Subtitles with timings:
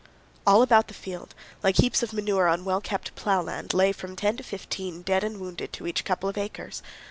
[0.47, 4.35] All about the field, like heaps of manure on well kept plowland, lay from ten
[4.37, 6.81] to fifteen dead and wounded to each couple of acres.